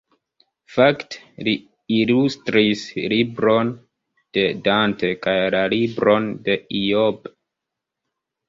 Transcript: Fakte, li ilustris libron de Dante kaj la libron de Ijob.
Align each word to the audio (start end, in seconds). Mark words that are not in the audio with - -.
Fakte, 0.75 1.19
li 1.47 1.51
ilustris 1.97 2.87
libron 3.13 3.71
de 4.39 4.47
Dante 4.69 5.13
kaj 5.27 5.37
la 5.57 5.63
libron 5.77 6.27
de 6.49 6.57
Ijob. 6.81 7.31